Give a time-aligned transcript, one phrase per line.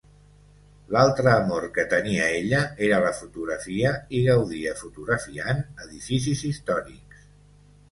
[0.93, 7.25] L'altre amor que tenia ella era la fotografia i gaudia fotografiant edificis històrics.